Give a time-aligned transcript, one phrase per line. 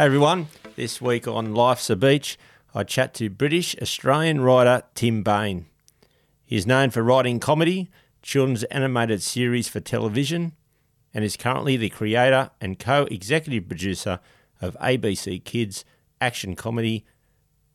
[0.00, 0.46] Hey everyone,
[0.76, 2.38] this week on Life's a Beach,
[2.74, 5.66] I chat to British Australian writer Tim Bain.
[6.42, 7.90] He is known for writing comedy,
[8.22, 10.52] children's animated series for television,
[11.12, 14.20] and is currently the creator and co executive producer
[14.62, 15.84] of ABC Kids
[16.18, 17.04] action comedy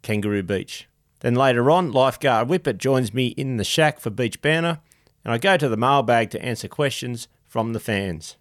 [0.02, 0.88] Kangaroo Beach.
[1.20, 4.80] Then later on, lifeguard Whippet joins me in the shack for Beach Banter,
[5.24, 8.36] and I go to the mailbag to answer questions from the fans.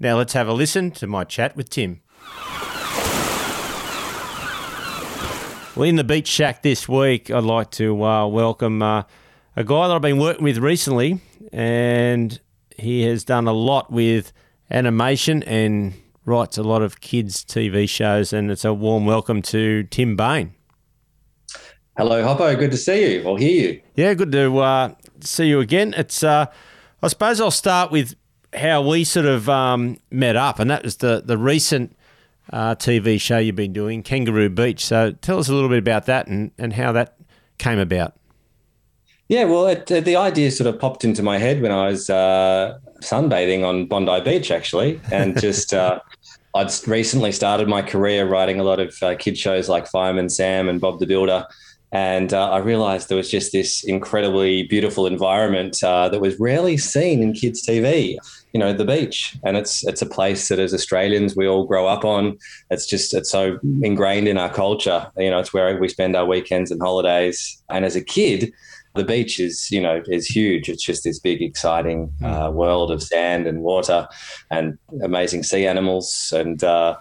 [0.00, 2.00] Now let's have a listen to my chat with Tim.
[5.80, 9.04] Well, in the beach shack this week, I'd like to uh, welcome uh,
[9.56, 11.22] a guy that I've been working with recently,
[11.54, 12.38] and
[12.76, 14.30] he has done a lot with
[14.70, 15.94] animation and
[16.26, 18.34] writes a lot of kids' TV shows.
[18.34, 20.52] And it's a warm welcome to Tim Bain.
[21.96, 22.54] Hello, Hoppo.
[22.58, 23.80] Good to see you or hear you.
[23.94, 25.94] Yeah, good to uh, see you again.
[25.96, 26.44] It's, uh,
[27.02, 28.16] I suppose, I'll start with
[28.52, 31.96] how we sort of um, met up, and that was the the recent
[32.52, 34.84] uh, TV show you've been doing, Kangaroo Beach.
[34.84, 37.16] So tell us a little bit about that and, and how that
[37.58, 38.14] came about.
[39.28, 42.78] Yeah, well, it, the idea sort of popped into my head when I was uh,
[43.00, 46.00] sunbathing on Bondi Beach, actually, and just uh,
[46.54, 50.68] I'd recently started my career writing a lot of uh, kid shows like Fireman Sam
[50.68, 51.46] and Bob the Builder.
[51.92, 56.76] And uh, I realized there was just this incredibly beautiful environment uh, that was rarely
[56.76, 58.16] seen in kids' TV
[58.52, 59.36] you know the beach.
[59.44, 62.38] And it's it's a place that as australians we all grow up on.
[62.70, 65.10] It's just it's so ingrained in our culture.
[65.16, 67.62] You know it's where we spend our weekends and holidays.
[67.68, 68.52] And as a kid
[68.94, 70.68] the beach is you know is huge.
[70.68, 72.24] It's just this big exciting hmm.
[72.24, 74.08] uh, world of sand and water
[74.50, 76.32] and amazing sea animals.
[76.34, 76.96] And uh,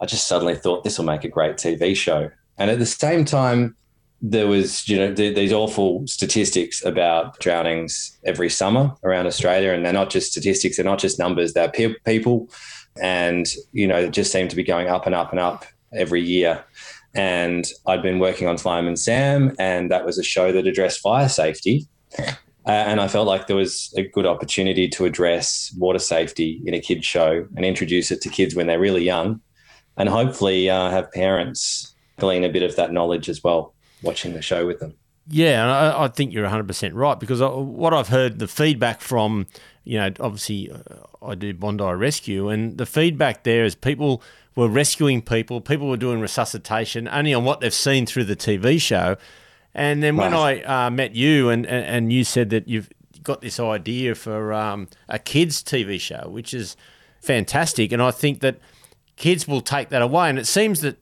[0.00, 2.30] i just suddenly thought this will make a great tv show.
[2.58, 3.76] And at the same time
[4.22, 9.84] there was you know th- these awful statistics about drownings every summer around Australia, and
[9.84, 12.48] they're not just statistics; they're not just numbers; they're pe- people,
[13.02, 16.22] and you know it just seemed to be going up and up and up every
[16.22, 16.64] year.
[17.14, 21.28] And I'd been working on Fireman Sam, and that was a show that addressed fire
[21.28, 21.86] safety.
[22.64, 26.74] Uh, and I felt like there was a good opportunity to address water safety in
[26.74, 29.40] a kids show and introduce it to kids when they're really young,
[29.96, 34.42] and hopefully uh, have parents glean a bit of that knowledge as well watching the
[34.42, 34.94] show with them.
[35.28, 39.00] Yeah, and I, I think you're 100% right because I, what I've heard, the feedback
[39.00, 39.46] from,
[39.84, 40.78] you know, obviously uh,
[41.24, 44.22] I do Bondi Rescue, and the feedback there is people
[44.56, 48.80] were rescuing people, people were doing resuscitation only on what they've seen through the TV
[48.80, 49.16] show.
[49.74, 52.90] And then when I uh, met you and, and, and, you said that you've
[53.22, 56.76] got this idea for um, a kids' TV show, which is
[57.22, 57.90] fantastic.
[57.90, 58.58] And I think that
[59.16, 60.28] kids will take that away.
[60.28, 60.98] And it seems that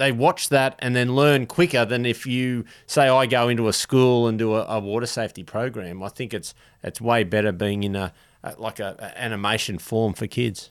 [0.00, 3.72] they watch that and then learn quicker than if you say I go into a
[3.72, 6.02] school and do a, a water safety program.
[6.02, 10.14] I think it's it's way better being in a, a like a, a, animation form
[10.14, 10.70] for kids.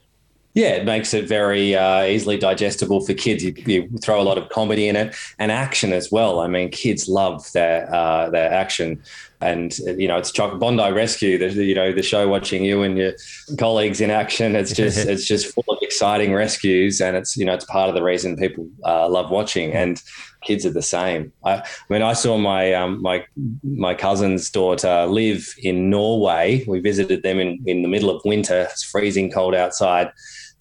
[0.56, 3.44] Yeah, it makes it very uh, easily digestible for kids.
[3.44, 6.40] You, you, throw a lot of comedy in it and action as well.
[6.40, 9.00] I mean, kids love their uh, their action
[9.42, 11.38] and you know it's Choc Bondi Rescue.
[11.38, 13.14] The, you know the show watching you and your
[13.58, 14.56] colleagues in action.
[14.56, 17.96] It's just it's just full of exciting rescues, and it's you know it's part of
[17.96, 19.74] the reason people uh, love watching.
[19.74, 20.02] And
[20.44, 21.34] kids are the same.
[21.44, 23.26] I, I mean, I saw my um, my
[23.64, 26.64] my cousin's daughter live in Norway.
[26.68, 28.68] We visited them in in the middle of winter.
[28.70, 30.12] It's freezing cold outside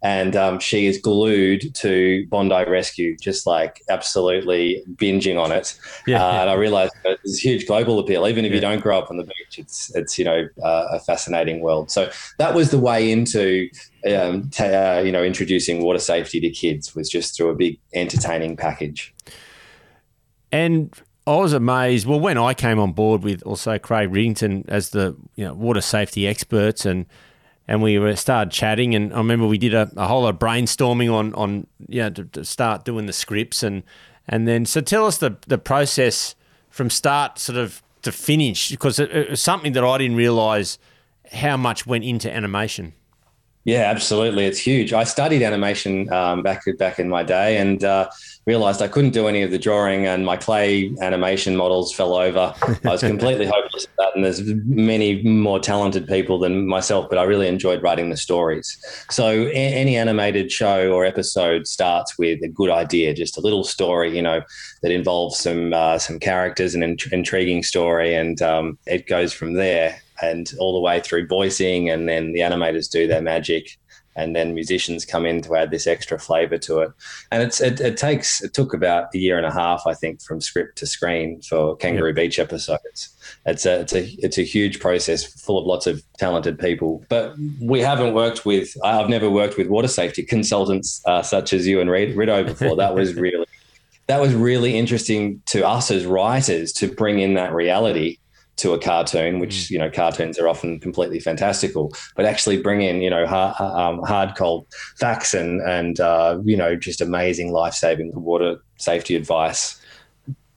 [0.03, 5.79] and um, she is glued to Bondi Rescue, just like absolutely binging on it.
[6.07, 6.41] Yeah, uh, yeah.
[6.43, 8.27] And I realized there's a huge global appeal.
[8.29, 8.57] Even if yeah.
[8.57, 11.91] you don't grow up on the beach, it's it's you know uh, a fascinating world.
[11.91, 13.69] So that was the way into
[14.07, 17.79] um, t- uh, you know introducing water safety to kids was just through a big
[17.93, 19.13] entertaining package.
[20.53, 20.95] And
[21.27, 22.07] I was amazed.
[22.07, 25.81] Well, when I came on board with also Craig Riddington as the you know water
[25.81, 27.05] safety experts and
[27.69, 28.95] and we started chatting.
[28.95, 32.11] And I remember we did a, a whole lot of brainstorming on on you know
[32.11, 33.83] to, to, start doing the scripts and
[34.27, 36.35] and then so tell us the the process
[36.71, 40.79] from start sort of to finish because it, it was something that I didn't realise
[41.31, 42.95] how much went into animation.
[43.65, 44.47] Yeah, absolutely.
[44.47, 44.93] It's huge.
[44.95, 48.09] I studied animation um, back back in my day, and uh,
[48.47, 52.55] realized I couldn't do any of the drawing, and my clay animation models fell over.
[52.63, 57.19] I was completely hopeless at that, and there's many more talented people than myself, but
[57.19, 58.83] I really enjoyed writing the stories.
[59.11, 63.65] So a- any animated show or episode starts with a good idea, just a little
[63.65, 64.41] story, you know,
[64.83, 69.35] that involves some uh, some characters and an int- intriguing story, and um, it goes
[69.35, 73.79] from there and all the way through voicing, and then the animators do their magic,
[74.19, 76.91] and then musicians come in to add this extra flavor to it.
[77.31, 80.21] And it's it, it takes it took about a year and a half, I think,
[80.21, 82.17] from script to screen for Kangaroo yep.
[82.17, 83.15] Beach episodes.
[83.47, 87.05] It's a it's a it's a huge process full of lots of talented people.
[87.09, 91.67] But we haven't worked with I've never worked with water safety consultants uh, such as
[91.67, 92.77] you and Rido before.
[92.77, 93.47] That was really
[94.09, 98.19] that was really interesting to us as writers to bring in that reality
[98.59, 99.71] to a cartoon, which mm.
[99.71, 104.03] you know cartoons are often completely fantastical, but actually bring in you know hard, um,
[104.03, 104.67] hard cold
[104.99, 109.81] facts and and uh, you know just amazing life saving water safety advice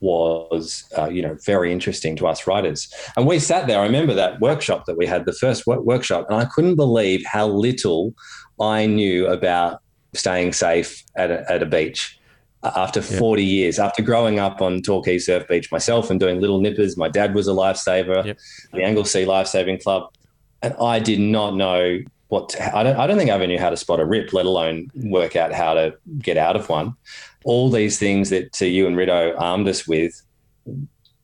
[0.01, 2.93] was uh, you know very interesting to us writers.
[3.15, 3.79] And we sat there.
[3.79, 7.47] I remember that workshop that we had, the first workshop, and I couldn't believe how
[7.47, 8.13] little
[8.59, 9.81] I knew about
[10.13, 12.19] staying safe at a, at a beach
[12.63, 13.49] after 40 yep.
[13.49, 16.95] years, after growing up on Torquay Surf Beach myself and doing little nippers.
[16.95, 18.39] My dad was a lifesaver, yep.
[18.73, 20.13] the Anglesea Lifesaving Club.
[20.61, 23.59] And I did not know what to, I don't I don't think I ever knew
[23.59, 26.95] how to spot a rip, let alone work out how to get out of one.
[27.43, 30.21] All these things that uh, you and Rido armed us with,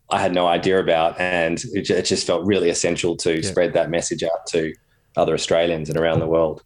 [0.09, 3.45] I had no idea about, and it, it just felt really essential to yep.
[3.45, 4.73] spread that message out to
[5.15, 6.63] other Australians and around the world.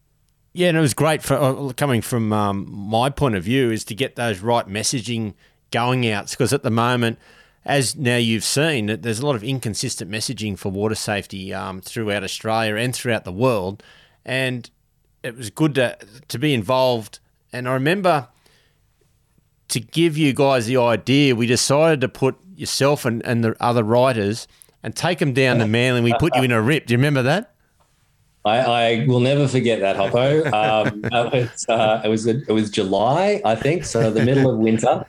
[0.52, 3.84] Yeah, and it was great for uh, coming from um, my point of view is
[3.84, 5.34] to get those right messaging
[5.70, 7.18] going out because at the moment,
[7.64, 12.22] as now you've seen, there's a lot of inconsistent messaging for water safety um, throughout
[12.22, 13.82] Australia and throughout the world,
[14.24, 14.70] and
[15.22, 15.96] it was good to
[16.28, 17.18] to be involved.
[17.52, 18.28] And I remember
[19.68, 23.82] to give you guys the idea, we decided to put yourself and, and the other
[23.82, 24.46] writers
[24.82, 26.02] and take them down to Manly.
[26.02, 26.86] We put you in a rip.
[26.86, 27.51] Do you remember that?
[28.44, 30.42] I, I, will never forget that, Hoppo.
[30.52, 34.50] Um, it, was, uh, it, was a, it was July, I think, so the middle
[34.50, 35.04] of winter.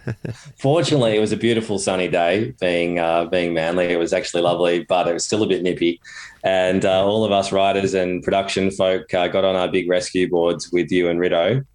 [0.58, 2.54] Fortunately, it was a beautiful sunny day.
[2.60, 6.00] Being uh, being Manly, it was actually lovely, but it was still a bit nippy.
[6.44, 10.30] And uh, all of us writers and production folk uh, got on our big rescue
[10.30, 11.66] boards with you and Rido,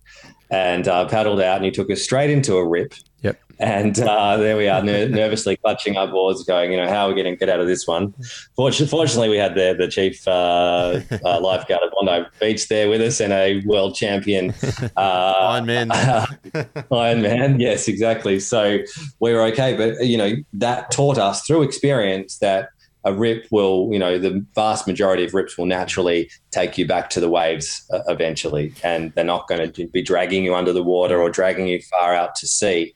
[0.50, 2.94] and uh, paddled out, and you took us straight into a rip.
[3.22, 3.40] Yep.
[3.60, 7.08] And uh, there we are, ner- nervously clutching our boards, going, you know, how are
[7.08, 8.14] we going to get out of this one?
[8.54, 13.00] Fortunately, fortunately we had the the chief uh, uh, lifeguard at Bondi Beach there with
[13.00, 14.54] us, and a world champion
[14.96, 15.90] uh, Iron Man.
[16.92, 18.38] Iron Man, yes, exactly.
[18.40, 18.78] So
[19.20, 22.70] we were okay, but you know that taught us through experience that
[23.04, 27.10] a rip will, you know, the vast majority of rips will naturally take you back
[27.10, 30.82] to the waves uh, eventually, and they're not going to be dragging you under the
[30.82, 32.94] water or dragging you far out to sea.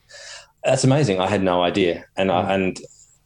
[0.64, 1.20] That's amazing.
[1.20, 2.50] I had no idea, and I, mm.
[2.50, 2.80] and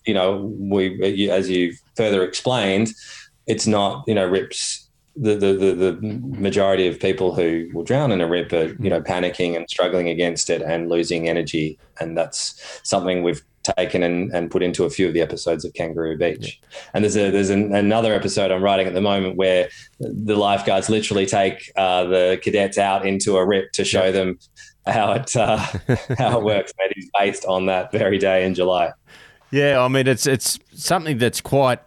[0.06, 2.92] you know we as you further explained,
[3.46, 4.84] it's not you know rips.
[5.18, 5.92] The, the, the, the
[6.38, 10.10] majority of people who will drown in a rip are you know panicking and struggling
[10.10, 13.42] against it and losing energy, and that's something we've
[13.76, 16.60] taken and, and put into a few of the episodes of Kangaroo Beach.
[16.60, 16.78] Yeah.
[16.94, 19.68] And there's a there's an, another episode I'm writing at the moment where
[19.98, 24.10] the lifeguards literally take uh, the cadets out into a rip to show yeah.
[24.12, 24.38] them
[24.86, 25.56] how it uh,
[26.18, 26.72] how it works.
[26.78, 28.92] It is based on that very day in July.
[29.50, 31.80] Yeah, I mean it's it's something that's quite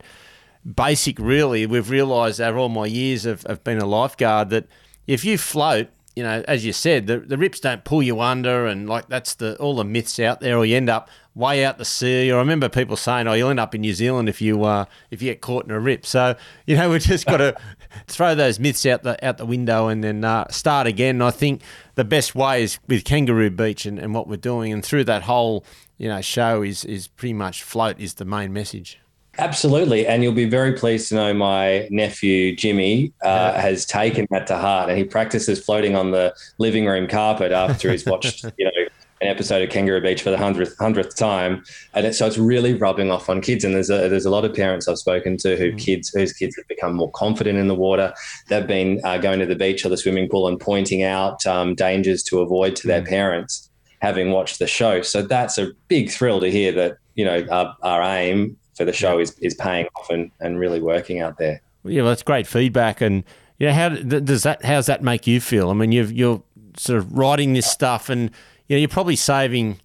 [0.75, 1.19] basic.
[1.19, 4.67] Really, we've realised over all my years of, of being a lifeguard that
[5.07, 8.65] if you float, you know, as you said, the, the rips don't pull you under,
[8.65, 11.77] and like that's the all the myths out there, or you end up way out
[11.77, 12.31] the sea.
[12.31, 14.85] Or I remember people saying, "Oh, you'll end up in New Zealand if you uh,
[15.11, 16.35] if you get caught in a rip." So
[16.65, 17.55] you know, we've just got to
[18.07, 21.15] throw those myths out the out the window and then uh, start again.
[21.15, 21.61] And I think
[21.99, 25.23] the best way is with Kangaroo Beach and, and what we're doing, and through that
[25.23, 25.65] whole
[25.97, 28.99] you know show is is pretty much float is the main message.
[29.37, 33.61] Absolutely, and you'll be very pleased to know my nephew Jimmy uh, yeah.
[33.61, 37.91] has taken that to heart, and he practices floating on the living room carpet after
[37.91, 38.71] he's watched you know
[39.21, 42.73] an episode of Kangaroo Beach for the hundredth hundredth time, and it, so it's really
[42.73, 43.63] rubbing off on kids.
[43.63, 45.77] And there's a there's a lot of parents I've spoken to who mm.
[45.77, 48.13] kids whose kids have become more confident in the water.
[48.47, 51.75] They've been uh, going to the beach or the swimming pool and pointing out um,
[51.75, 52.87] dangers to avoid to mm.
[52.87, 53.69] their parents,
[54.01, 55.01] having watched the show.
[55.01, 58.93] So that's a big thrill to hear that you know our, our aim for the
[58.93, 61.61] show is is paying off and, and really working out there.
[61.83, 63.01] Yeah, well, that's great feedback.
[63.01, 63.23] And
[63.57, 65.69] yeah, you know, how does that how does that make you feel?
[65.69, 66.41] I mean, you've, you're
[66.77, 68.31] sort of writing this stuff and
[68.69, 69.79] you know, you're probably saving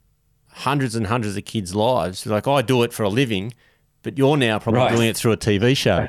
[0.50, 2.24] hundreds and hundreds of kids' lives.
[2.24, 3.52] Like oh, I do it for a living,
[4.04, 4.94] but you're now probably right.
[4.94, 6.06] doing it through a TV show.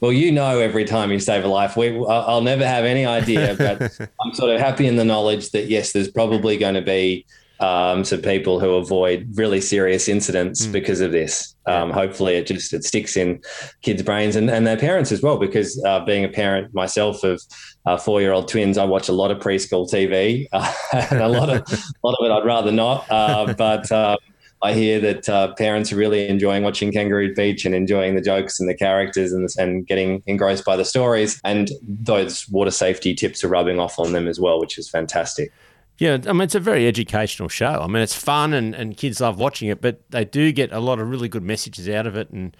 [0.00, 3.54] Well, you know, every time you save a life, we, I'll never have any idea,
[3.56, 3.80] but
[4.20, 7.24] I'm sort of happy in the knowledge that yes, there's probably going to be
[7.60, 10.72] um, some people who avoid really serious incidents mm.
[10.72, 11.54] because of this.
[11.66, 13.40] Um, hopefully, it just it sticks in
[13.82, 15.38] kids' brains and, and their parents as well.
[15.38, 17.40] Because uh, being a parent myself of
[17.86, 20.72] uh, four year old twins, I watch a lot of preschool TV, uh,
[21.10, 23.10] and a lot of a lot of it I'd rather not.
[23.10, 24.18] Uh, but um,
[24.62, 28.58] I hear that uh, parents are really enjoying watching Kangaroo Beach and enjoying the jokes
[28.58, 31.38] and the characters and, and getting engrossed by the stories.
[31.44, 35.52] And those water safety tips are rubbing off on them as well, which is fantastic.
[35.98, 37.80] Yeah, I mean, it's a very educational show.
[37.80, 40.80] I mean, it's fun and, and kids love watching it, but they do get a
[40.80, 42.30] lot of really good messages out of it.
[42.30, 42.56] And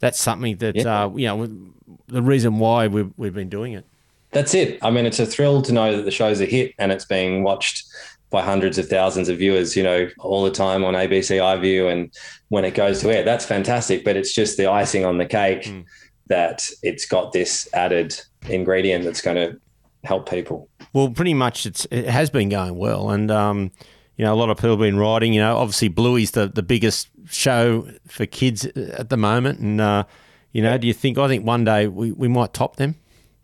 [0.00, 1.04] that's something that, yeah.
[1.04, 1.48] uh, you know,
[2.08, 3.86] the reason why we've, we've been doing it.
[4.32, 4.78] That's it.
[4.82, 7.42] I mean, it's a thrill to know that the show's a hit and it's being
[7.42, 7.86] watched
[8.30, 12.12] by hundreds of thousands of viewers, you know, all the time on ABC iView and
[12.48, 13.22] when it goes to air.
[13.22, 15.84] That's fantastic, but it's just the icing on the cake mm.
[16.26, 19.60] that it's got this added ingredient that's going to
[20.02, 20.68] help people.
[20.94, 23.72] Well, pretty much it's it has been going well, and um,
[24.16, 25.34] you know a lot of people have been writing.
[25.34, 30.04] You know, obviously Bluey's the the biggest show for kids at the moment, and uh,
[30.52, 31.18] you know, do you think?
[31.18, 32.94] I think one day we, we might top them.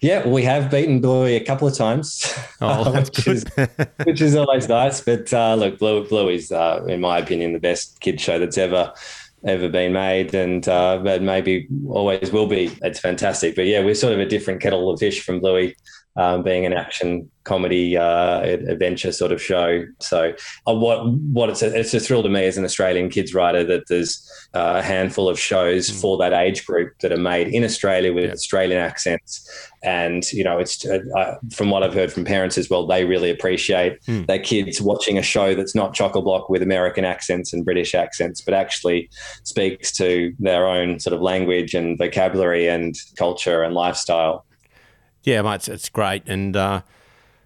[0.00, 3.45] Yeah, we have beaten Bluey a couple of times, oh, which, is,
[4.04, 5.00] which is always nice.
[5.00, 8.92] But uh, look, Blue, Bluey's, uh, in my opinion, the best kid show that's ever
[9.45, 12.71] ever been made, and uh, but maybe always will be.
[12.83, 13.57] It's fantastic.
[13.57, 15.75] But yeah, we're sort of a different kettle of fish from Bluey
[16.16, 19.84] um, being an action comedy uh, adventure sort of show.
[20.00, 20.32] So
[20.66, 23.64] uh, what what it's a, it's a thrill to me as an Australian kids writer
[23.64, 26.00] that there's uh, a handful of shows mm.
[26.00, 28.32] for that age group that are made in Australia with yeah.
[28.32, 29.48] Australian accents,
[29.82, 33.30] and you know it's uh, from what I've heard from parents as well, they really
[33.30, 34.26] appreciate mm.
[34.26, 37.94] their kids watching a show that's not chock a block with American accents and British
[37.94, 39.08] accents, but actually
[39.44, 44.44] speaks to their own sort of language and vocabulary and culture and lifestyle.
[45.22, 46.22] Yeah, mate, it's, it's great.
[46.26, 46.82] And uh,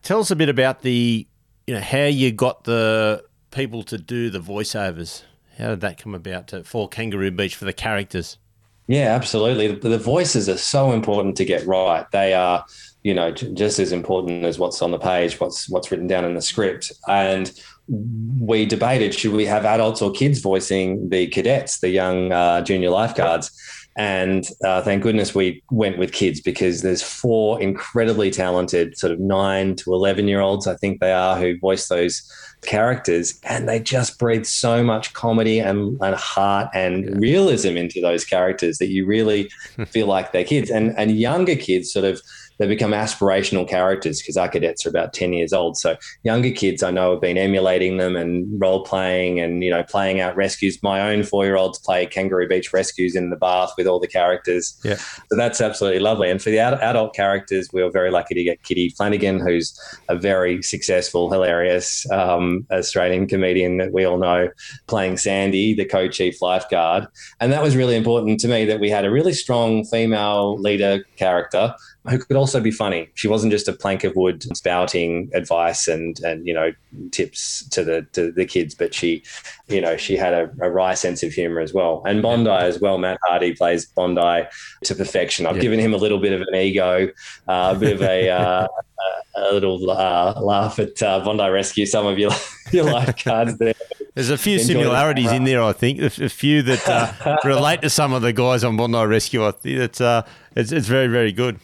[0.03, 1.27] tell us a bit about the,
[1.67, 5.23] you know, how you got the people to do the voiceovers.
[5.59, 8.39] How did that come about to, for Kangaroo Beach for the characters?
[8.87, 9.69] Yeah, absolutely.
[9.69, 12.05] The, the voices are so important to get right.
[12.11, 12.65] They are,
[13.03, 16.35] you know, just as important as what's on the page, what's what's written down in
[16.35, 16.93] the script.
[17.09, 17.51] And
[17.89, 22.91] we debated should we have adults or kids voicing the cadets, the young uh, junior
[22.91, 23.51] lifeguards.
[23.97, 29.21] And uh, thank goodness we went with kids because there's four incredibly talented, sort of
[29.21, 32.29] nine to 11 year olds, I think they are, who voice those
[32.63, 33.39] characters.
[33.45, 37.15] And they just breathe so much comedy and, and heart and yeah.
[37.19, 39.51] realism into those characters that you really
[39.87, 40.71] feel like they're kids.
[40.71, 42.21] And, and younger kids sort of
[42.59, 45.77] they become aspirational characters because our cadets are about 10 years old.
[45.77, 49.83] So younger kids I know have been emulating them and role playing and, you know,
[49.83, 50.83] playing out rescues.
[50.83, 54.09] My own four year olds play Kangaroo Beach rescues in the bath with all the
[54.09, 54.79] characters.
[54.85, 54.97] Yeah.
[54.97, 56.31] So that's absolutely lovely.
[56.31, 60.17] And for the adult characters, we were very lucky to get Kitty Flanagan, who's a
[60.17, 64.49] very successful, hilarious um, Australian comedian that we all know,
[64.87, 67.07] playing Sandy, the co chief lifeguard.
[67.41, 71.05] And that was really important to me that we had a really strong female leader
[71.17, 71.75] character
[72.09, 73.09] who could also be funny.
[73.15, 76.73] She wasn't just a plank of wood spouting advice and and you know
[77.11, 79.23] tips to the to the kids, but she,
[79.69, 82.03] you know, she had a, a wry sense of humor as well.
[82.07, 82.99] And Bondi as well.
[82.99, 84.47] Matt Hardy plays Bondi
[84.85, 85.47] to perfection.
[85.47, 85.63] I've yeah.
[85.63, 87.09] given him a little bit of an ego,
[87.49, 88.69] uh, a bit of a.
[89.05, 91.87] Uh, a little uh, laugh at uh, Bondi Rescue.
[91.87, 92.31] Some of your
[92.73, 93.75] your lifeguards there.
[94.15, 96.01] There's a few similarities in there, I think.
[96.01, 99.45] A, few that uh, relate to some of the guys on Bondi Rescue.
[99.45, 101.59] I think it's, uh, it's it's very very good.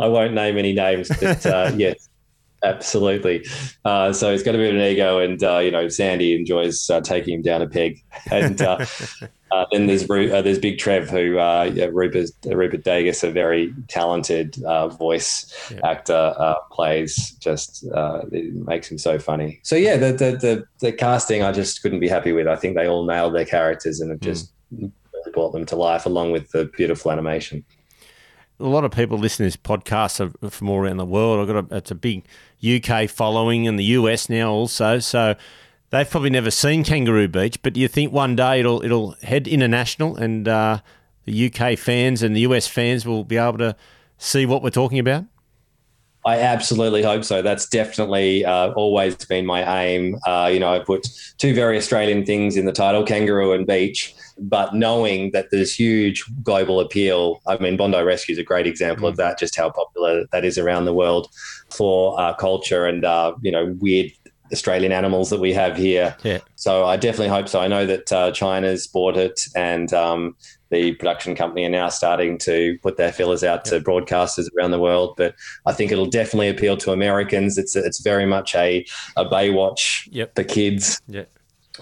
[0.00, 2.08] I won't name any names, but uh, yes,
[2.62, 3.46] absolutely.
[3.84, 6.88] Uh, so he's got a bit of an ego, and uh, you know, Sandy enjoys
[6.90, 8.02] uh, taking him down a peg.
[8.30, 8.84] And uh,
[9.50, 14.56] uh, then there's there's Big Trev, who yeah, Rupert Rupert Degas, a very talented
[14.98, 15.80] voice yeah.
[15.84, 17.32] actor, plays.
[17.40, 17.84] Just
[18.32, 19.60] it makes him so funny.
[19.62, 22.46] So yeah, the, the, the the casting I just couldn't be happy with.
[22.46, 24.24] I think they all nailed their characters and have hmm.
[24.24, 24.90] just mm.
[25.32, 27.64] brought them to life, along with the beautiful animation
[28.62, 31.40] a lot of people listen to this podcast are from all around the world.
[31.40, 32.24] I've got a, it's a big
[32.64, 34.98] UK following in the US now also.
[35.00, 35.34] So
[35.90, 39.48] they've probably never seen Kangaroo Beach, but do you think one day it'll it'll head
[39.48, 40.78] international and uh,
[41.24, 43.76] the UK fans and the US fans will be able to
[44.18, 45.24] see what we're talking about?
[46.24, 47.42] I absolutely hope so.
[47.42, 50.16] That's definitely uh, always been my aim.
[50.24, 54.14] Uh, you know, I put two very Australian things in the title, kangaroo and beach,
[54.38, 57.40] but knowing that there's huge global appeal.
[57.48, 59.10] I mean, Bondi Rescue is a great example mm.
[59.10, 61.28] of that, just how popular that is around the world
[61.70, 64.12] for uh, culture and, uh, you know, weird
[64.52, 66.14] Australian animals that we have here.
[66.22, 66.38] Yeah.
[66.56, 67.60] So I definitely hope so.
[67.60, 70.36] I know that uh, China's bought it, and um,
[70.72, 74.80] the production company are now starting to put their fillers out to broadcasters around the
[74.80, 75.14] world.
[75.16, 75.36] But
[75.66, 77.58] I think it'll definitely appeal to Americans.
[77.58, 78.84] It's it's very much a
[79.16, 80.34] a Baywatch Yep.
[80.34, 81.00] for kids.
[81.06, 81.24] Yeah.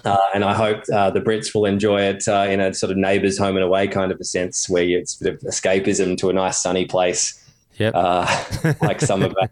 [0.05, 2.97] Uh, and I hope uh, the Brits will enjoy it uh, in a sort of
[2.97, 6.29] neighbours home and away kind of a sense, where it's a bit of escapism to
[6.29, 7.37] a nice sunny place,
[7.77, 7.93] Yep.
[7.95, 8.43] uh,
[8.81, 9.51] like summer back.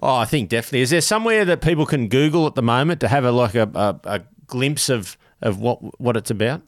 [0.00, 0.82] Oh, I think definitely.
[0.82, 3.68] Is there somewhere that people can Google at the moment to have a like a,
[3.74, 6.62] a, a glimpse of, of what what it's about?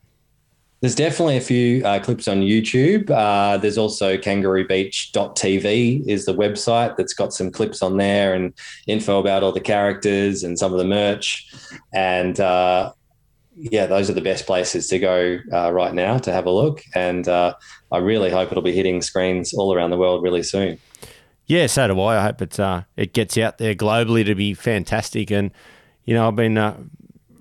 [0.81, 3.11] There's definitely a few uh, clips on YouTube.
[3.11, 8.55] Uh, there's also kangaroobeach.tv is the website that's got some clips on there and
[8.87, 11.53] info about all the characters and some of the merch.
[11.93, 12.93] And uh,
[13.57, 16.85] yeah, those are the best places to go uh, right now to have a look.
[16.95, 17.55] And uh,
[17.91, 20.79] I really hope it'll be hitting screens all around the world really soon.
[21.47, 22.19] Yeah, so do I.
[22.19, 25.33] I hope it uh, it gets out there globally to be fantastic.
[25.33, 25.51] And
[26.05, 26.91] you know, I've been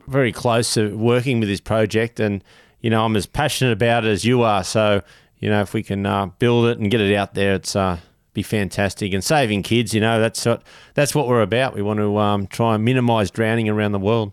[0.08, 2.42] very close to working with this project, and
[2.82, 4.64] you know, I'm as passionate about it as you are.
[4.64, 5.02] So
[5.40, 7.98] you know, if we can uh, build it and get it out there, it's uh,
[8.34, 9.14] be fantastic.
[9.14, 11.76] And saving kids, you know, that's what that's what we're about.
[11.76, 14.32] We want to um, try and minimise drowning around the world.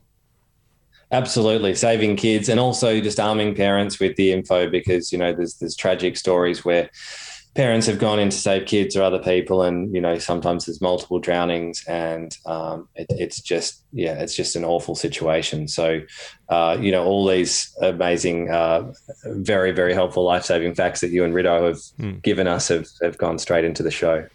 [1.11, 5.55] Absolutely, saving kids and also just arming parents with the info because you know there's
[5.55, 6.91] there's tragic stories where
[7.55, 10.81] parents have gone in to save kids or other people, and you know sometimes there's
[10.81, 15.69] multiple drownings, and um, it, it's just yeah, it's just an awful situation.
[15.69, 16.01] So
[16.49, 18.93] uh, you know all these amazing, uh,
[19.25, 23.19] very very helpful life saving facts that you and Rido have given us have have
[23.19, 24.27] gone straight into the show.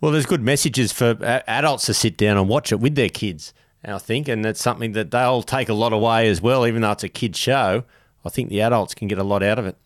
[0.00, 3.08] Well, there's good messages for a- adults to sit down and watch it with their
[3.08, 6.66] kids, I think, and that's something that they'll take a lot away as well.
[6.66, 7.84] Even though it's a kids show,
[8.24, 9.76] I think the adults can get a lot out of it.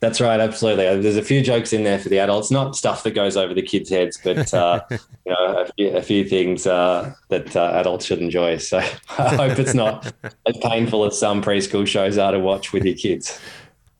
[0.00, 0.86] That's right, absolutely.
[0.86, 3.54] Uh, There's a few jokes in there for the adults, not stuff that goes over
[3.54, 7.72] the kids' heads, but uh, you know, a few, a few things uh, that uh,
[7.74, 8.58] adults should enjoy.
[8.58, 8.78] So
[9.18, 10.12] I hope it's not
[10.46, 13.40] as painful as some preschool shows are to watch with your kids.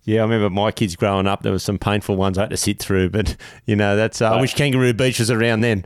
[0.04, 1.42] Yeah, I remember my kids growing up.
[1.42, 3.34] There was some painful ones I had to sit through, but
[3.64, 4.20] you know, that's.
[4.22, 5.82] Uh, I wish Kangaroo Beach was around then,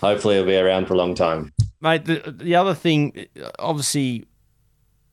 [0.00, 1.52] Hopefully, it'll be around for a long time.
[1.80, 2.04] mate.
[2.04, 3.26] The, the other thing,
[3.58, 4.26] obviously,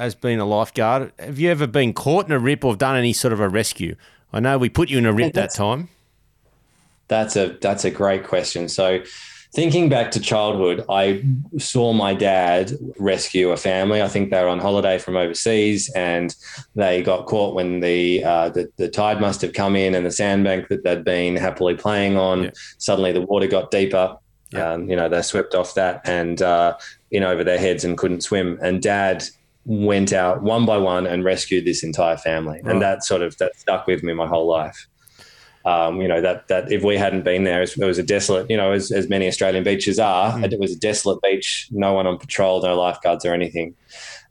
[0.01, 3.13] as being a lifeguard, have you ever been caught in a rip or done any
[3.13, 3.96] sort of a rescue?
[4.34, 5.90] I know we put you in a rip that time.
[7.07, 8.68] That's a that's a great question.
[8.70, 9.03] So,
[9.53, 11.24] thinking back to childhood, I
[11.59, 14.01] saw my dad rescue a family.
[14.01, 16.33] I think they were on holiday from overseas, and
[16.74, 20.11] they got caught when the uh, the, the tide must have come in, and the
[20.11, 22.51] sandbank that they'd been happily playing on Yeah.
[22.79, 24.18] suddenly the water got deeper.
[24.51, 24.72] Yeah.
[24.72, 26.77] Um, you know, they swept off that and uh,
[27.09, 28.59] in over their heads and couldn't swim.
[28.61, 29.24] And dad
[29.65, 32.71] went out one by one and rescued this entire family, Right.
[32.74, 34.87] and that sort of that stuck with me my whole life
[35.63, 38.57] um, you know that that if we hadn't been there, it was a desolate, you
[38.57, 40.51] know, as, as many Australian beaches are, Mm.
[40.51, 43.75] it was a desolate beach, no one on patrol, no lifeguards or anything,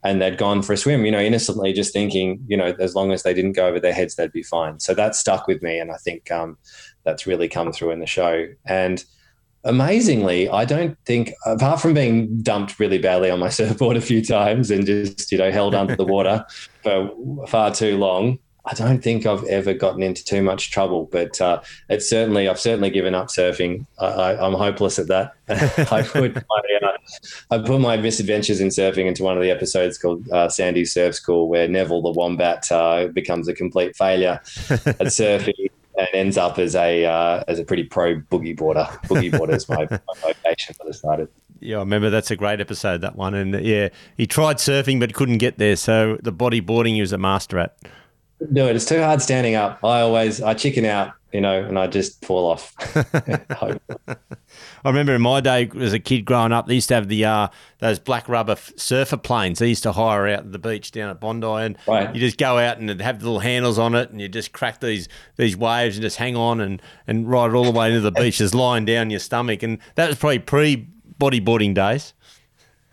[0.03, 3.13] and they'd gone for a swim, you know, innocently, just thinking, you know, as long
[3.13, 4.81] as they didn't go over their heads, they'd be fine.
[4.81, 6.57] So that stuck with me, and I think um,
[7.05, 8.47] that's really come through in the show.
[8.65, 9.05] And
[9.63, 14.23] amazingly, I don't think, apart from being dumped really badly on my surfboard a few
[14.23, 16.45] times and just you know held under the water
[16.83, 17.11] for
[17.47, 18.39] far too long.
[18.63, 22.59] I don't think I've ever gotten into too much trouble, but uh, it's certainly I've
[22.59, 23.87] certainly given up surfing.
[23.97, 25.33] I, I'm hopeless at that.
[25.91, 26.97] I put my uh,
[27.49, 31.15] I put my misadventures in surfing into one of the episodes called uh, Sandy's Surf
[31.15, 36.57] School, where Neville the wombat uh, becomes a complete failure at surfing and ends up
[36.57, 38.87] as a uh, as a pretty pro boogie boarder.
[39.05, 41.29] Boogie boarder is my, my vocation when I started.
[41.59, 43.33] Yeah, I remember that's a great episode, that one.
[43.33, 45.75] And uh, yeah, he tried surfing but couldn't get there.
[45.75, 47.77] So the bodyboarding he was a master at.
[48.39, 48.57] It.
[48.57, 49.83] It's too hard standing up.
[49.83, 52.73] I always I chicken out, you know, and I just fall off.
[54.83, 57.25] I remember in my day as a kid growing up, they used to have the
[57.25, 57.47] uh,
[57.79, 59.59] those black rubber surfer planes.
[59.59, 62.13] They used to hire out at the beach down at Bondi, and Right.
[62.13, 64.79] you just go out and have the little handles on it, and you just crack
[64.81, 68.01] these these waves and just hang on and and ride it all the way into
[68.01, 69.63] the beach, just lying down your stomach.
[69.63, 70.87] And that was probably pre
[71.19, 72.13] bodyboarding days.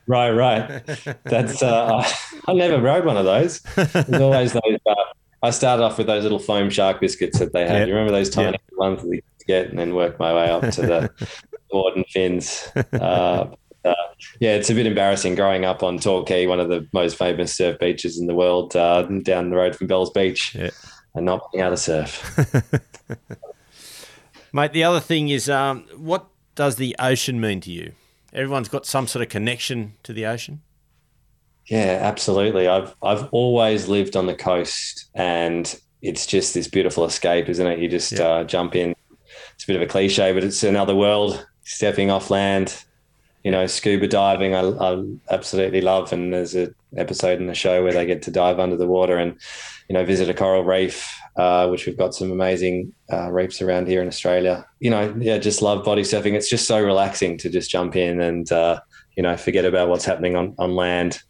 [0.06, 0.82] Right, right.
[1.24, 2.14] That's uh, I,
[2.50, 3.60] I never rode one of those.
[3.60, 4.78] There's always those.
[4.86, 4.94] Uh,
[5.42, 7.80] I started off with those little foam shark biscuits that they had.
[7.80, 7.88] Yep.
[7.88, 10.82] You remember those tiny ones that you get, and then work my way up to
[10.82, 11.10] the
[11.70, 12.68] board and fins.
[12.92, 13.48] Uh,
[13.84, 13.94] uh,
[14.40, 17.78] yeah, it's a bit embarrassing growing up on Torquay, one of the most famous surf
[17.78, 20.70] beaches in the world, uh, down the road from Bells Beach, Yeah.
[21.14, 22.52] and not being able to surf.
[24.52, 27.92] Mate, the other thing is, um, what does the ocean mean to you?
[28.32, 30.62] Everyone's got some sort of connection to the ocean.
[31.68, 32.66] Yeah, absolutely.
[32.68, 37.78] I've I've always lived on the coast, and it's just this beautiful escape, isn't it?
[37.78, 38.22] You just Yeah.
[38.28, 38.94] uh, jump in.
[39.54, 41.44] It's a bit of a cliche, but it's another world.
[41.64, 42.74] Stepping off land,
[43.44, 46.12] You know, scuba diving, I, I absolutely love.
[46.12, 49.16] And there's an episode in the show where they get to dive under the water
[49.16, 49.38] and,
[49.88, 53.86] you know, visit a coral reef, uh, which we've got some amazing uh, reefs around
[53.86, 54.66] here in Australia.
[54.80, 56.34] You know, yeah, just love body surfing.
[56.34, 58.80] It's just so relaxing to just jump in and, uh,
[59.16, 61.20] you know, forget about what's happening on, on land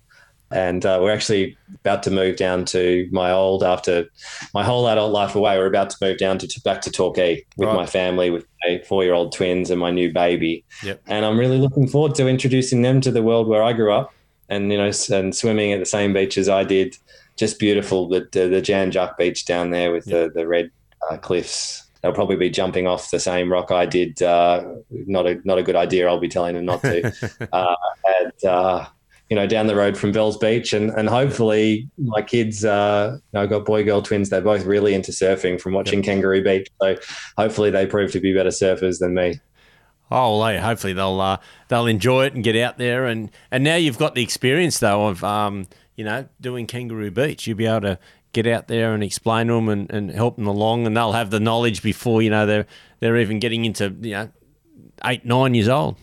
[0.50, 4.06] and uh, we're actually about to move down to my old after
[4.54, 5.58] my whole adult life away.
[5.58, 7.76] We're about to move down to, to back to Torquay with right.
[7.76, 10.64] my family, with my four-year-old twins and my new baby.
[10.82, 11.02] Yep.
[11.06, 14.12] And I'm really looking forward to introducing them to the world where I grew up,
[14.48, 16.96] and you know, and swimming at the same beach as I did.
[17.36, 20.32] Just beautiful, the the, the Jan Juc beach down there with yep.
[20.32, 20.70] the the red
[21.10, 21.84] uh, cliffs.
[22.00, 24.22] They'll probably be jumping off the same rock I did.
[24.22, 26.08] Uh, not a not a good idea.
[26.08, 27.48] I'll be telling them not to.
[27.52, 27.76] uh,
[28.22, 28.86] and uh,
[29.30, 33.20] you know, down the road from Bells Beach, and and hopefully my kids, uh, you
[33.32, 34.30] know, I've got boy girl twins.
[34.30, 36.06] They're both really into surfing from watching yep.
[36.06, 36.68] Kangaroo Beach.
[36.80, 36.96] So
[37.36, 39.40] hopefully they prove to be better surfers than me.
[40.10, 41.36] Oh, well, hopefully they'll uh,
[41.68, 45.08] they'll enjoy it and get out there, and and now you've got the experience though
[45.08, 47.46] of um, you know doing Kangaroo Beach.
[47.46, 47.98] You'll be able to
[48.32, 51.30] get out there and explain to them and, and help them along, and they'll have
[51.30, 52.66] the knowledge before you know they're
[53.00, 54.30] they're even getting into you know
[55.04, 55.96] eight nine years old.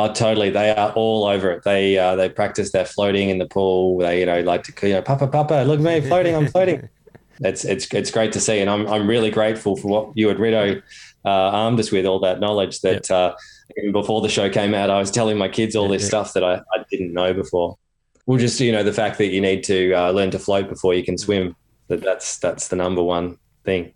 [0.00, 0.48] Oh, totally.
[0.48, 1.62] They are all over it.
[1.62, 3.98] They uh, they practice their floating in the pool.
[3.98, 6.34] They you know like to you know Papa Papa look at me floating.
[6.34, 6.88] I'm floating.
[7.40, 10.40] it's it's it's great to see, and I'm I'm really grateful for what you and
[10.40, 10.80] Rido
[11.26, 13.34] uh, armed us with all that knowledge that yep.
[13.34, 13.34] uh,
[13.76, 16.42] even before the show came out, I was telling my kids all this stuff that
[16.42, 17.76] I, I didn't know before.
[18.24, 20.94] Well, just you know the fact that you need to uh, learn to float before
[20.94, 21.54] you can swim.
[21.88, 23.36] That that's that's the number one
[23.66, 23.92] thing.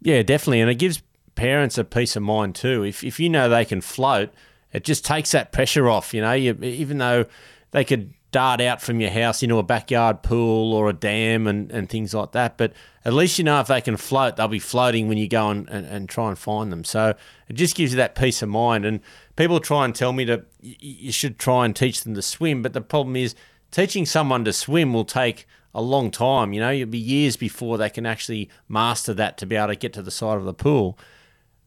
[0.00, 1.02] Yeah, definitely, and it gives
[1.34, 2.82] parents a peace of mind too.
[2.82, 4.32] If if you know they can float
[4.74, 6.12] it just takes that pressure off.
[6.12, 7.24] You know, you, even though
[7.70, 11.70] they could dart out from your house into a backyard pool or a dam and,
[11.70, 12.72] and things like that, but
[13.04, 15.68] at least you know if they can float, they'll be floating when you go and,
[15.68, 16.82] and, and try and find them.
[16.82, 17.14] So
[17.48, 18.84] it just gives you that peace of mind.
[18.84, 19.00] And
[19.36, 22.72] people try and tell me that you should try and teach them to swim, but
[22.72, 23.36] the problem is
[23.70, 26.52] teaching someone to swim will take a long time.
[26.52, 29.76] You know, it'll be years before they can actually master that to be able to
[29.76, 30.98] get to the side of the pool.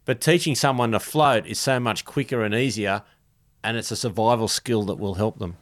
[0.07, 3.03] But teaching someone to float is so much quicker and easier,
[3.61, 5.57] and it's a survival skill that will help them.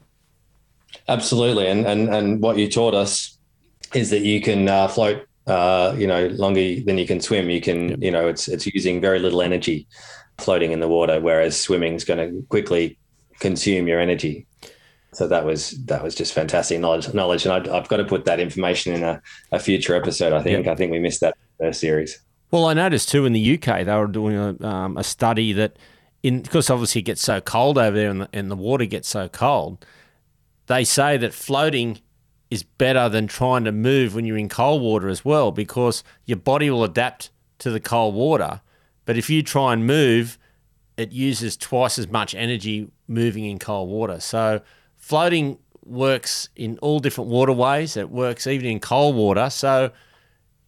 [1.08, 3.39] Absolutely, and and and what you taught us
[3.95, 7.49] is that you can uh, float, uh, you know, longer than you can swim.
[7.49, 7.99] You can, yep.
[8.03, 9.88] you know, it's it's using very little energy
[10.38, 12.99] floating in the water, whereas swimming is going to quickly
[13.39, 14.45] consume your energy.
[15.13, 17.12] So that was that was just fantastic knowledge.
[17.15, 19.19] Knowledge, and I, have got to put that information in a,
[19.51, 20.34] a future episode.
[20.34, 20.73] I think yep.
[20.73, 22.21] I think we missed that first series.
[22.56, 25.78] Well, I noticed too in the UK they were doing a, um, a study that
[26.24, 29.10] in because obviously it gets so cold over there and the, and the water gets
[29.10, 29.86] so cold,
[30.68, 32.00] they say that floating
[32.50, 36.38] is better than trying to move when you're in cold water as well because your
[36.38, 38.62] body will adapt to the cold water.
[39.04, 40.39] But if you try and move,
[40.96, 44.22] it uses twice as much energy moving in cold water.
[44.22, 44.62] So
[44.96, 47.98] floating works in all different waterways.
[47.98, 49.50] It works even in cold water.
[49.50, 49.91] So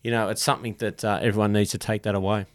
[0.08, 2.46] you know, it's something that uh, everyone needs to take that away.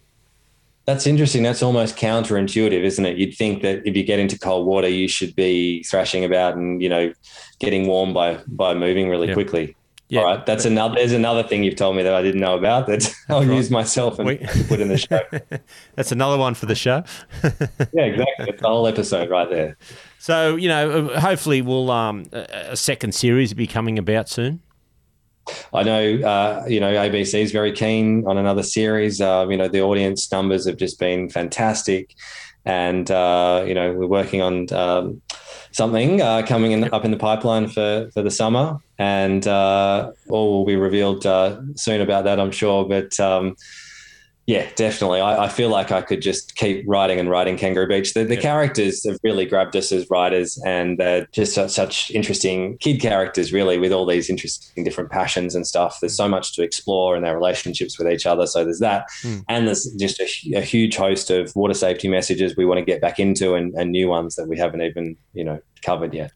[0.87, 1.43] That's interesting.
[1.43, 3.19] That's almost counterintuitive, isn't it?
[3.19, 6.81] You'd think that if you get into cold water, you should be thrashing about and
[6.81, 7.13] you know,
[7.59, 9.77] getting warm by by moving really quickly.
[10.09, 10.21] Yeah.
[10.21, 10.47] All right.
[10.47, 10.95] That's another.
[10.95, 13.55] There's another thing you've told me that I didn't know about that I'll right.
[13.55, 15.21] use myself and we, put in the show.
[15.95, 17.05] That's another one for the show.
[17.43, 18.47] yeah, exactly.
[18.49, 19.77] It's the whole episode right there.
[20.19, 24.63] So you know, hopefully, we'll um, a second series will be coming about soon.
[25.73, 29.21] I know, uh, you know, ABC is very keen on another series.
[29.21, 32.15] Uh, you know, the audience numbers have just been fantastic,
[32.65, 35.23] and uh, you know, we're working on um,
[35.73, 40.59] something uh, coming in, up in the pipeline for for the summer, and uh, all
[40.59, 42.87] will be revealed uh, soon about that, I'm sure.
[42.87, 43.57] But um,
[44.47, 45.21] yeah, definitely.
[45.21, 48.13] I, I, feel like I could just keep writing and writing Kangaroo Beach.
[48.13, 48.41] The, the yeah.
[48.41, 53.53] characters have really grabbed us as writers, and they're just such, such, interesting kid characters,
[53.53, 55.99] really, with all these interesting different passions and stuff.
[56.01, 58.47] There's so much to explore in their relationships with each other.
[58.49, 59.07] So there's that.
[59.23, 59.45] Mm.
[59.49, 63.01] And there's just a, a, huge host of water safety messages we want to get
[63.01, 66.33] back into and, and new ones that we haven't even, you know, covered yet.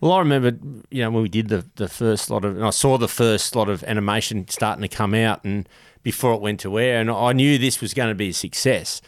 [0.00, 0.52] Well, I remember,
[0.90, 3.56] you know, when we did the, the first lot of, and I saw the first
[3.56, 5.68] lot of animation starting to come out, and
[6.02, 9.00] before it went to air, and I knew this was going to be a success.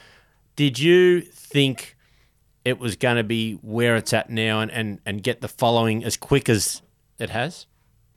[0.57, 1.96] Did you think
[2.64, 6.05] it was going to be where it's at now and, and, and get the following
[6.05, 6.83] as quick as
[7.18, 7.66] it has?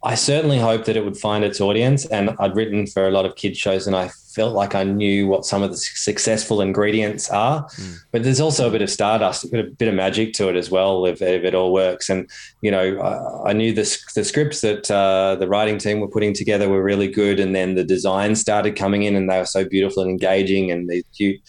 [0.03, 2.05] I certainly hope that it would find its audience.
[2.07, 5.27] And I'd written for a lot of kids shows, and I felt like I knew
[5.27, 7.65] what some of the successful ingredients are.
[7.65, 7.97] Mm.
[8.11, 10.55] But there's also a bit of stardust, a bit, a bit of magic to it
[10.55, 12.09] as well, if, if it all works.
[12.09, 12.29] And
[12.61, 16.33] you know, I, I knew the the scripts that uh, the writing team were putting
[16.33, 19.63] together were really good, and then the design started coming in, and they were so
[19.63, 21.39] beautiful and engaging, and the cute,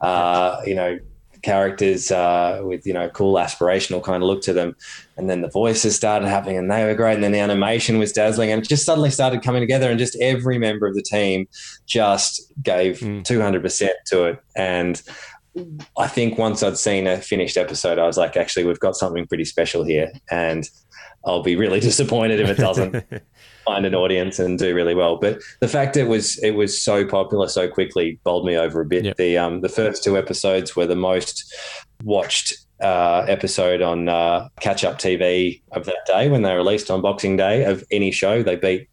[0.00, 0.98] uh, you know,
[1.42, 4.76] characters uh, with you know cool aspirational kind of look to them,
[5.16, 8.12] and then the voices started happening, and they were great, and then the animation was
[8.12, 11.46] dazzling, and it just suddenly started coming together, and just every member of the team
[11.86, 15.02] just gave two hundred percent to it, and.
[15.98, 19.26] I think once I'd seen a finished episode, I was like, actually, we've got something
[19.26, 20.12] pretty special here.
[20.30, 20.70] And
[21.24, 23.04] I'll be really disappointed if it doesn't
[23.64, 25.16] find an audience and do really well.
[25.16, 28.86] But the fact it was it was so popular so quickly bowled me over a
[28.86, 29.04] bit.
[29.04, 29.16] Yep.
[29.16, 31.54] The um the first two episodes were the most
[32.02, 37.02] watched uh, episode on uh, catch up TV of that day when they released on
[37.02, 38.42] Boxing Day of any show.
[38.42, 38.88] They beat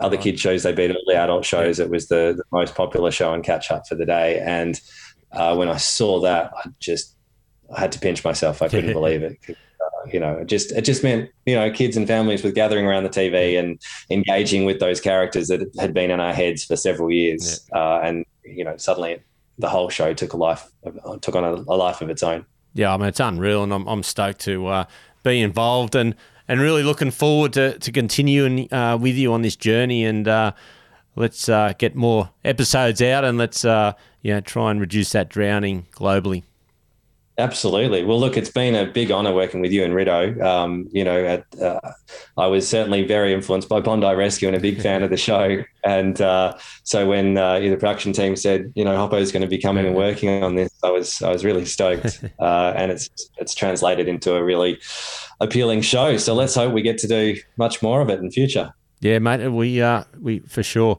[0.00, 1.78] other kid shows, they beat all the adult shows.
[1.78, 4.40] It was the, the most popular show on catch up for the day.
[4.40, 4.80] And
[5.32, 7.16] uh, when I saw that, I just
[7.74, 8.62] I had to pinch myself.
[8.62, 9.38] I couldn't believe it.
[10.12, 13.04] You know, it just it just meant you know kids and families were gathering around
[13.04, 13.80] the TV and
[14.10, 18.24] engaging with those characters that had been in our heads for several years, uh, and
[18.44, 19.20] you know suddenly
[19.58, 20.70] the whole show took a life
[21.20, 22.46] took on a, a life of its own.
[22.74, 24.84] Yeah, I mean it's unreal, and I'm, I'm stoked to uh,
[25.24, 26.14] be involved and
[26.46, 30.04] and really looking forward to to continuing uh, with you on this journey.
[30.04, 30.52] And uh,
[31.16, 35.28] let's uh, get more episodes out, and let's uh, you know try and reduce that
[35.28, 36.44] drowning globally.
[37.38, 38.04] Absolutely.
[38.04, 40.42] Well, look, it's been a big honour working with you and Rido.
[40.42, 41.78] Um, you know, at, uh,
[42.36, 45.62] I was certainly very influenced by Bondi Rescue and a big fan of the show.
[45.84, 49.48] And uh, so when uh, the production team said, you know, Hoppo is going to
[49.48, 52.22] be coming and working on this, I was I was really stoked.
[52.38, 54.78] Uh, and it's it's translated into a really
[55.40, 56.16] appealing show.
[56.18, 58.74] So let's hope we get to do much more of it in future.
[59.00, 60.98] Yeah, mate, we uh, we for sure.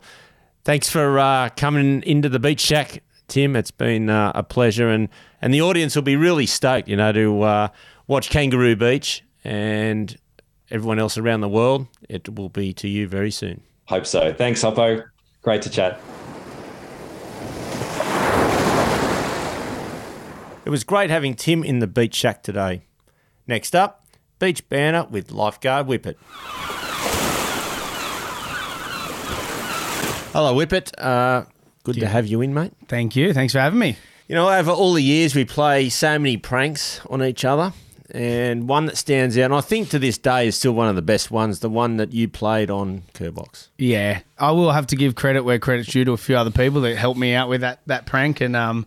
[0.63, 3.55] Thanks for uh, coming into the Beach Shack, Tim.
[3.55, 5.09] It's been uh, a pleasure, and
[5.41, 7.67] and the audience will be really stoked, you know, to uh,
[8.07, 10.17] watch Kangaroo Beach and
[10.71, 11.87] everyone else around the world.
[12.09, 13.61] It will be to you very soon.
[13.85, 14.33] Hope so.
[14.33, 15.03] Thanks, Hoppo.
[15.41, 15.99] Great to chat.
[20.65, 22.83] It was great having Tim in the Beach Shack today.
[23.47, 24.05] Next up,
[24.37, 26.15] Beach Banter with Lifeguard Whippet.
[30.31, 30.91] Hello, Whippet.
[30.99, 31.45] Uh,
[31.83, 32.73] good to have you in, mate.
[32.87, 33.33] Thank you.
[33.33, 33.97] Thanks for having me.
[34.27, 37.73] You know, over all the years, we play so many pranks on each other,
[38.11, 40.95] and one that stands out, and I think to this day is still one of
[40.95, 43.69] the best ones, the one that you played on Kerrbox.
[43.77, 46.81] Yeah, I will have to give credit where credit's due to a few other people
[46.81, 48.85] that helped me out with that that prank, and um,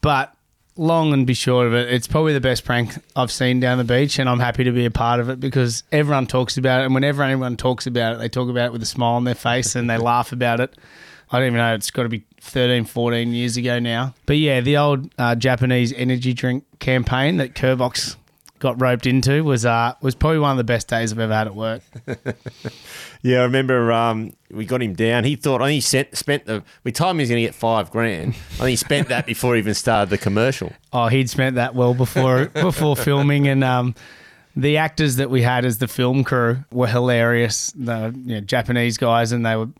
[0.00, 0.34] but
[0.76, 3.84] long and be short of it, it's probably the best prank I've seen down the
[3.84, 6.86] beach, and I'm happy to be a part of it because everyone talks about it,
[6.86, 9.34] and whenever anyone talks about it, they talk about it with a smile on their
[9.36, 10.74] face and they laugh about it.
[11.30, 14.14] I don't even know, it's got to be 13, 14 years ago now.
[14.26, 18.16] But yeah, the old uh, Japanese energy drink campaign that Kerrbox
[18.58, 21.46] got roped into was uh, was probably one of the best days I've ever had
[21.46, 21.82] at work.
[23.24, 25.24] Yeah, I remember um, we got him down.
[25.24, 26.62] He thought I think he sent, spent the.
[26.84, 28.34] We told him he was going to get five grand.
[28.34, 30.72] I think he spent that before he even started the commercial.
[30.92, 33.94] Oh, he'd spent that well before before filming, and um,
[34.54, 37.72] the actors that we had as the film crew were hilarious.
[37.74, 39.70] The you know, Japanese guys, and they were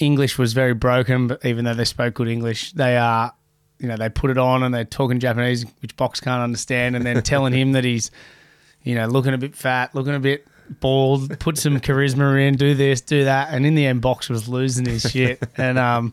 [0.00, 3.32] English was very broken, but even though they spoke good English, they are.
[3.78, 7.06] You know, they put it on and they're talking Japanese, which Box can't understand, and
[7.06, 8.10] then telling him that he's,
[8.82, 10.46] you know, looking a bit fat, looking a bit
[10.80, 14.48] bald, put some charisma in, do this, do that, and in the end, Box was
[14.48, 16.12] losing his shit, and um,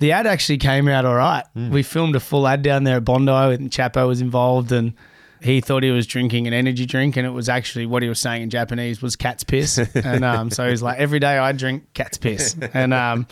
[0.00, 1.44] the ad actually came out all right.
[1.54, 4.94] We filmed a full ad down there at Bondi, and Chapo was involved, and
[5.42, 8.18] he thought he was drinking an energy drink, and it was actually what he was
[8.18, 11.84] saying in Japanese was cat's piss, and um, so he's like, every day I drink
[11.94, 13.26] cat's piss, and um,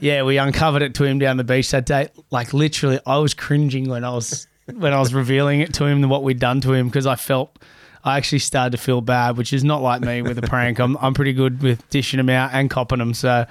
[0.00, 2.08] yeah, we uncovered it to him down the beach that day.
[2.30, 6.02] Like literally, I was cringing when I was when I was revealing it to him
[6.02, 7.58] and what we'd done to him because I felt.
[8.04, 10.78] I actually started to feel bad, which is not like me with a prank.
[10.78, 13.14] I'm, I'm pretty good with dishing them out and copping them.
[13.14, 13.46] So,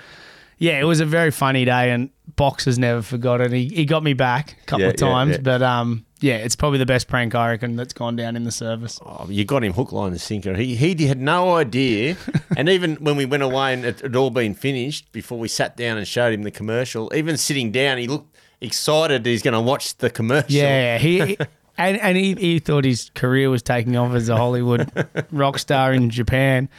[0.60, 3.52] yeah, it was a very funny day, and Box has never forgotten.
[3.52, 5.41] He, he got me back a couple Yeah, of yeah, times, yeah.
[5.41, 8.51] but um, yeah, it's probably the best prank I reckon that's gone down in the
[8.51, 8.99] service.
[9.06, 10.54] Oh, you got him hook, line, and sinker.
[10.56, 12.15] He he had no idea.
[12.58, 15.75] and even when we went away and it had all been finished, before we sat
[15.78, 19.25] down and showed him the commercial, even sitting down, he looked excited.
[19.25, 20.51] He's going to watch the commercial.
[20.51, 21.25] Yeah, he.
[21.25, 21.38] he-
[21.78, 24.89] And, and he, he thought his career was taking off as a Hollywood
[25.34, 26.69] rock star in Japan.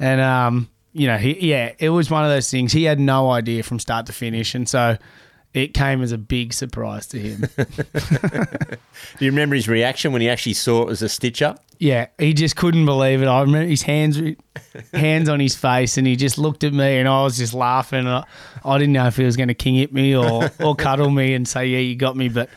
[0.00, 2.72] And, um, you know, he, yeah, it was one of those things.
[2.72, 4.56] He had no idea from start to finish.
[4.56, 4.98] And so
[5.52, 7.48] it came as a big surprise to him.
[9.18, 11.64] Do you remember his reaction when he actually saw it was a stitch up?
[11.78, 13.26] Yeah, he just couldn't believe it.
[13.26, 14.20] I remember his hands,
[14.92, 18.06] hands on his face, and he just looked at me, and I was just laughing.
[18.06, 18.24] I,
[18.64, 21.32] I didn't know if he was going to king hit me or, or cuddle me
[21.34, 22.50] and say, "Yeah, you got me." But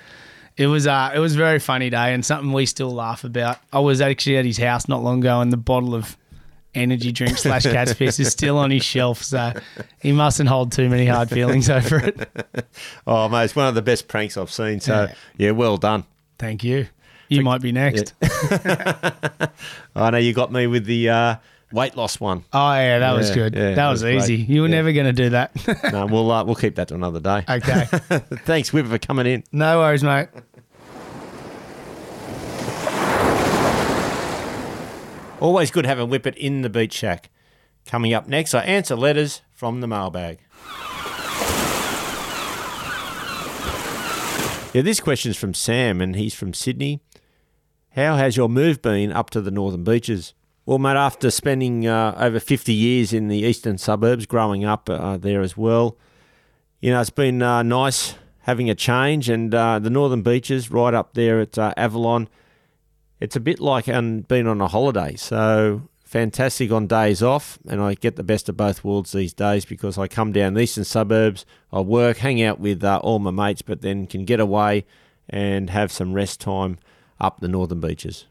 [0.58, 3.60] it was, uh, it was a very funny day and something we still laugh about.
[3.72, 6.18] I was actually at his house not long ago, and the bottle of
[6.76, 9.54] energy drink slash cat's piss is still on his shelf, so
[10.02, 12.30] he mustn't hold too many hard feelings over it.
[13.08, 14.80] Oh, mate, it's one of the best pranks I've seen.
[14.80, 15.52] So, yeah, Yeah.
[15.52, 16.06] well done.
[16.40, 16.88] Thank you.
[17.30, 18.14] You might be next.
[19.96, 21.36] I know you got me with the uh,
[21.72, 22.44] weight loss one.
[22.54, 23.56] Oh yeah, that was good.
[23.56, 24.36] yeah, that, was, was easy.
[24.36, 24.76] You were Yeah.
[24.76, 25.52] never going to do that.
[25.92, 27.44] no, we'll uh, we'll keep that to another day.
[27.50, 27.86] okay.
[28.46, 29.44] Thanks, Whippet, for coming in.
[29.52, 30.30] No worries, mate.
[35.44, 37.30] Always good having Whippet in the beach shack.
[37.86, 40.40] Coming up next, I answer letters from the mailbag.
[44.74, 47.02] Yeah, this question's from Sam, and he's from Sydney.
[47.90, 50.34] How has your move been up to the northern beaches?
[50.66, 55.18] Well, mate, after spending uh, over 50 years in the eastern suburbs, growing up uh,
[55.18, 55.98] there as well,
[56.80, 60.94] you know, it's been uh, nice having a change, and uh, the northern beaches right
[60.94, 62.30] up there at uh, Avalon
[63.24, 65.16] it's a bit like um, being on a holiday.
[65.16, 69.64] So fantastic on days off, and I get the best of both worlds these days
[69.64, 73.32] because I come down the eastern suburbs, I work, hang out with uh, all my
[73.32, 74.86] mates, but then can get away
[75.30, 76.80] and have some rest time
[77.22, 78.26] up the northern beaches.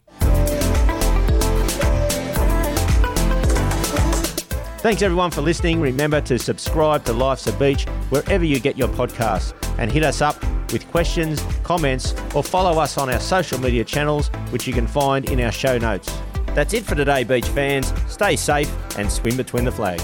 [4.83, 5.81] Thanks everyone for listening.
[5.81, 10.21] Remember to subscribe to Life's a Beach wherever you get your podcasts and hit us
[10.21, 10.43] up
[10.73, 15.31] with questions, comments, or follow us on our social media channels, which you can find
[15.31, 16.13] in our show notes.
[16.47, 17.93] That's it for today, beach fans.
[18.09, 18.69] Stay safe
[18.99, 20.03] and swim between the flags.